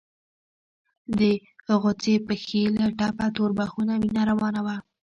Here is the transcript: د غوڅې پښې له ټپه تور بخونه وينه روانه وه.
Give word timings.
د 1.17 1.19
غوڅې 1.81 2.15
پښې 2.27 2.61
له 2.77 2.85
ټپه 2.99 3.27
تور 3.35 3.51
بخونه 3.59 3.93
وينه 4.01 4.21
روانه 4.31 4.61
وه. 4.65 4.75